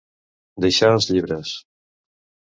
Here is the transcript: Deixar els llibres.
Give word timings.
Deixar 0.63 0.89
els 0.93 1.07
llibres. 1.11 1.51